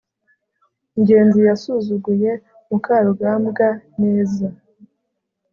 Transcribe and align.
ngenzi 0.99 1.39
yasuzuguye 1.47 2.31
mukarugambwa 2.69 3.67
neza 4.01 4.45